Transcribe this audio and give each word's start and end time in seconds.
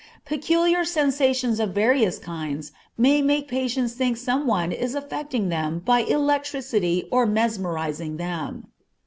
Peculiar 0.25 0.83
sensations 0.83 1.59
of 1.59 1.75
various 1.75 2.17
kinds 2.17 2.71
may 2.97 3.21
make 3.21 3.47
patients 3.47 3.93
think 3.93 4.17
some 4.17 4.47
one 4.47 4.71
is 4.71 4.95
affecting 4.95 5.49
them 5.49 5.77
by 5.77 5.99
electricity 5.99 7.07
or 7.11 7.27
mesmerizing 7.27 8.17
them. 8.17 8.65